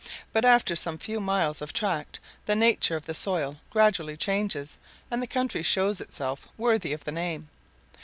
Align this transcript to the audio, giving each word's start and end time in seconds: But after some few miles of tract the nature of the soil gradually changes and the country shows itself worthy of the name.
But 0.33 0.45
after 0.45 0.75
some 0.75 0.97
few 0.97 1.19
miles 1.19 1.61
of 1.61 1.73
tract 1.73 2.19
the 2.47 2.55
nature 2.55 2.95
of 2.95 3.05
the 3.05 3.13
soil 3.13 3.57
gradually 3.69 4.17
changes 4.17 4.79
and 5.11 5.21
the 5.21 5.27
country 5.27 5.61
shows 5.61 6.01
itself 6.01 6.47
worthy 6.57 6.91
of 6.91 7.03
the 7.03 7.11
name. 7.11 7.49